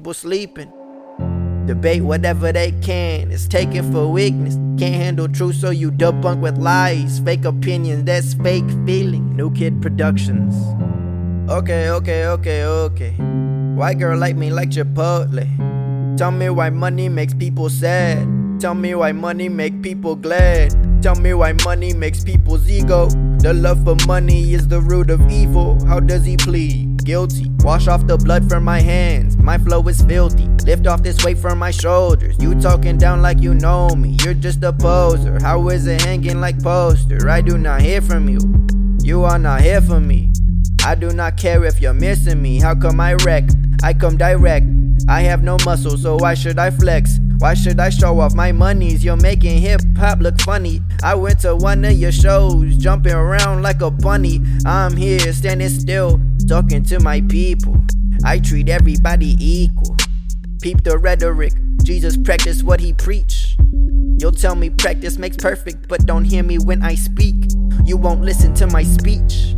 people 0.00 0.14
sleeping. 0.14 0.72
Debate 1.66 2.02
whatever 2.02 2.52
they 2.52 2.72
can, 2.80 3.30
it's 3.30 3.46
taken 3.46 3.92
for 3.92 4.06
weakness. 4.10 4.54
Can't 4.78 4.94
handle 4.94 5.28
truth, 5.28 5.56
so 5.56 5.68
you 5.68 5.92
debunk 5.92 6.40
with 6.40 6.56
lies. 6.56 7.18
Fake 7.18 7.44
opinions, 7.44 8.04
that's 8.04 8.32
fake 8.32 8.64
feeling. 8.86 9.36
New 9.36 9.50
Kid 9.52 9.82
Productions. 9.82 10.56
Okay, 11.50 11.90
okay, 11.90 12.26
okay, 12.28 12.64
okay. 12.64 13.10
White 13.76 13.98
girl 13.98 14.18
like 14.18 14.36
me 14.36 14.50
like 14.50 14.70
Chipotle. 14.70 15.46
Tell 16.16 16.30
me 16.30 16.48
why 16.48 16.70
money 16.70 17.10
makes 17.10 17.34
people 17.34 17.68
sad. 17.68 18.26
Tell 18.58 18.74
me 18.74 18.94
why 18.94 19.12
money 19.12 19.50
make 19.50 19.82
people 19.82 20.16
glad. 20.16 20.72
Tell 21.02 21.14
me 21.14 21.34
why 21.34 21.52
money 21.62 21.92
makes 21.92 22.24
people's 22.24 22.70
ego. 22.70 23.08
The 23.40 23.52
love 23.52 23.84
for 23.84 23.96
money 24.06 24.54
is 24.54 24.66
the 24.66 24.80
root 24.80 25.10
of 25.10 25.20
evil. 25.30 25.76
How 25.84 26.00
does 26.00 26.24
he 26.24 26.38
plead? 26.38 26.89
Guilty. 27.04 27.50
Wash 27.60 27.88
off 27.88 28.06
the 28.06 28.16
blood 28.16 28.48
from 28.48 28.64
my 28.64 28.80
hands. 28.80 29.36
My 29.36 29.58
flow 29.58 29.86
is 29.88 30.02
filthy. 30.02 30.46
Lift 30.64 30.86
off 30.86 31.02
this 31.02 31.22
weight 31.24 31.38
from 31.38 31.58
my 31.58 31.70
shoulders. 31.70 32.36
You 32.38 32.54
talking 32.60 32.98
down 32.98 33.22
like 33.22 33.40
you 33.40 33.54
know 33.54 33.88
me. 33.90 34.16
You're 34.22 34.34
just 34.34 34.62
a 34.62 34.72
poser. 34.72 35.38
How 35.40 35.68
is 35.68 35.86
it 35.86 36.02
hanging 36.02 36.40
like 36.40 36.62
poster? 36.62 37.28
I 37.28 37.40
do 37.40 37.58
not 37.58 37.82
hear 37.82 38.00
from 38.00 38.28
you. 38.28 38.40
You 39.02 39.24
are 39.24 39.38
not 39.38 39.60
here 39.60 39.80
for 39.80 40.00
me. 40.00 40.30
I 40.84 40.94
do 40.94 41.10
not 41.10 41.36
care 41.36 41.64
if 41.64 41.80
you're 41.80 41.94
missing 41.94 42.40
me. 42.40 42.60
How 42.60 42.74
come 42.74 43.00
I 43.00 43.14
wreck? 43.14 43.44
I 43.82 43.92
come 43.92 44.16
direct. 44.16 44.66
I 45.08 45.22
have 45.22 45.42
no 45.42 45.56
muscle, 45.64 45.96
so 45.96 46.16
why 46.16 46.34
should 46.34 46.58
I 46.58 46.70
flex? 46.70 47.18
Why 47.38 47.54
should 47.54 47.80
I 47.80 47.88
show 47.88 48.20
off 48.20 48.34
my 48.34 48.52
monies? 48.52 49.02
You're 49.02 49.16
making 49.16 49.60
hip 49.60 49.80
hop 49.96 50.20
look 50.20 50.38
funny. 50.42 50.82
I 51.02 51.14
went 51.14 51.40
to 51.40 51.56
one 51.56 51.84
of 51.84 51.92
your 51.92 52.12
shows, 52.12 52.76
jumping 52.76 53.14
around 53.14 53.62
like 53.62 53.80
a 53.80 53.90
bunny. 53.90 54.42
I'm 54.66 54.94
here 54.94 55.32
standing 55.32 55.70
still, 55.70 56.20
talking 56.50 56.82
to 56.82 56.98
my 56.98 57.20
people. 57.28 57.80
I 58.24 58.40
treat 58.40 58.68
everybody 58.68 59.36
equal. 59.38 59.96
Peep 60.60 60.82
the 60.82 60.98
rhetoric. 60.98 61.52
Jesus 61.84 62.16
practiced 62.16 62.64
what 62.64 62.80
he 62.80 62.92
preached. 62.92 63.56
You'll 64.18 64.32
tell 64.32 64.56
me 64.56 64.68
practice 64.68 65.16
makes 65.16 65.36
perfect, 65.36 65.86
but 65.86 66.06
don't 66.06 66.24
hear 66.24 66.42
me 66.42 66.58
when 66.58 66.82
I 66.82 66.96
speak. 66.96 67.36
You 67.84 67.96
won't 67.96 68.22
listen 68.22 68.52
to 68.54 68.66
my 68.66 68.82
speech. 68.82 69.54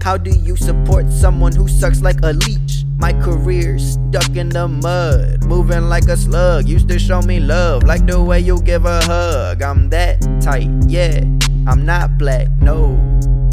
How 0.00 0.16
do 0.16 0.30
you 0.30 0.56
support 0.56 1.10
someone 1.10 1.52
who 1.52 1.68
sucks 1.68 2.00
like 2.00 2.22
a 2.22 2.32
leech? 2.32 2.86
My 2.96 3.12
career 3.12 3.78
stuck 3.78 4.34
in 4.34 4.48
the 4.48 4.68
mud, 4.68 5.44
moving 5.44 5.90
like 5.90 6.08
a 6.08 6.16
slug. 6.16 6.66
Used 6.66 6.88
to 6.88 6.98
show 6.98 7.20
me 7.20 7.40
love, 7.40 7.82
like 7.82 8.06
the 8.06 8.18
way 8.22 8.40
you 8.40 8.58
give 8.62 8.86
a 8.86 9.04
hug. 9.04 9.60
I'm 9.60 9.90
that 9.90 10.22
tight, 10.40 10.70
yeah. 10.86 11.20
I'm 11.66 11.84
not 11.84 12.16
black, 12.16 12.48
no, 12.62 12.96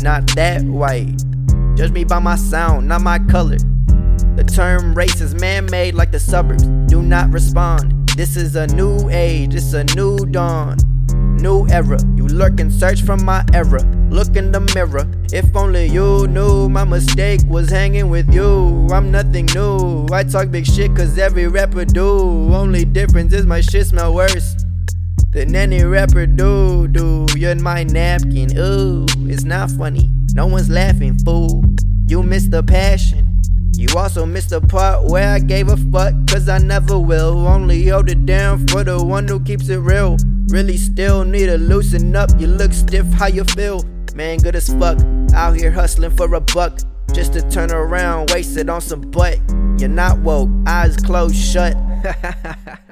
not 0.02 0.26
that 0.36 0.64
white. 0.64 1.29
Judge 1.80 1.92
me 1.94 2.04
by 2.04 2.20
my 2.20 2.36
sound, 2.36 2.90
not 2.90 3.02
my 3.02 3.20
color. 3.20 3.56
The 4.36 4.44
term 4.44 4.94
race 4.94 5.22
is 5.22 5.34
man 5.34 5.66
made 5.72 5.94
like 5.96 6.12
the 6.12 6.20
suburbs. 6.20 6.68
Do 6.88 7.02
not 7.02 7.32
respond. 7.32 8.10
This 8.18 8.36
is 8.36 8.58
a 8.58 8.68
new 8.68 9.10
age, 9.10 9.56
it's 9.56 9.72
a 9.72 9.86
new 9.96 10.18
dawn. 10.26 10.76
New 11.38 11.70
era, 11.70 11.98
you 12.18 12.28
lurk 12.28 12.60
and 12.60 12.70
search 12.70 13.04
from 13.04 13.24
my 13.24 13.46
era. 13.54 13.82
Look 14.10 14.36
in 14.36 14.52
the 14.52 14.60
mirror, 14.76 15.10
if 15.32 15.56
only 15.56 15.86
you 15.86 16.28
knew 16.28 16.68
my 16.68 16.84
mistake 16.84 17.40
was 17.48 17.70
hanging 17.70 18.10
with 18.10 18.30
you. 18.34 18.86
I'm 18.92 19.10
nothing 19.10 19.46
new. 19.56 20.06
I 20.12 20.26
talk 20.26 20.52
big 20.52 20.66
shit 20.66 20.94
cause 20.98 21.18
every 21.18 21.48
rapper 21.48 21.86
do. 21.86 22.54
Only 22.54 22.84
difference 22.84 23.32
is 23.32 23.46
my 23.46 23.62
shit 23.62 23.88
smell 23.88 24.14
worse 24.14 24.54
than 25.32 25.56
any 25.56 25.86
rapper 25.86 26.26
do. 26.26 26.90
Do 26.90 27.26
you're 27.38 27.52
in 27.52 27.64
my 27.64 27.86
napkin? 27.86 28.58
Ooh, 28.58 29.06
it's 29.30 29.46
not 29.46 29.72
funny. 29.72 30.12
No 30.34 30.48
one's 30.48 30.70
laughing, 30.70 31.18
fool. 31.20 31.64
You 32.08 32.24
missed 32.24 32.52
the 32.52 32.64
passion. 32.64 33.42
You 33.74 33.88
also 33.96 34.26
missed 34.26 34.50
the 34.50 34.62
part 34.62 35.06
where 35.06 35.30
I 35.30 35.40
gave 35.40 35.70
a 35.70 35.78
fuck, 35.78 36.14
cause 36.28 36.50
I 36.50 36.58
never 36.58 37.00
will. 37.00 37.48
Only 37.48 37.88
hold 37.88 38.10
it 38.10 38.26
down 38.26 38.68
for 38.68 38.84
the 38.84 39.04
one 39.04 39.28
who 39.28 39.40
keeps 39.40 39.70
it 39.70 39.78
real. 39.78 40.18
Really 40.50 40.78
still 40.78 41.24
need 41.24 41.46
to 41.46 41.58
loosen 41.58 42.16
up. 42.16 42.30
You 42.38 42.48
look 42.48 42.74
stiff, 42.74 43.06
how 43.14 43.28
you 43.28 43.44
feel? 43.44 43.84
Man, 44.16 44.40
good 44.40 44.56
as 44.56 44.68
fuck. 44.68 44.98
Out 45.34 45.56
here 45.56 45.72
hustling 45.72 46.12
for 46.12 46.34
a 46.36 46.42
buck. 46.42 46.80
Just 47.14 47.34
to 47.34 47.50
turn 47.50 47.72
around, 47.72 48.32
wasted 48.32 48.70
on 48.70 48.82
some 48.82 49.02
butt. 49.02 49.40
You're 49.78 49.90
not 49.90 50.20
woke, 50.20 50.50
eyes 50.68 50.98
closed 50.98 51.36
shut. 51.36 51.78